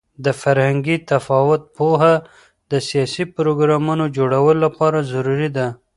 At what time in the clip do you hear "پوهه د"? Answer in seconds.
1.77-2.73